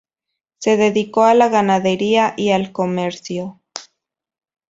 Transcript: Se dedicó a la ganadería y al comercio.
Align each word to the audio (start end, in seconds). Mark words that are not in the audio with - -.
Se 0.57 0.77
dedicó 0.77 1.25
a 1.25 1.35
la 1.35 1.47
ganadería 1.49 2.33
y 2.35 2.49
al 2.53 2.71
comercio. 2.71 3.61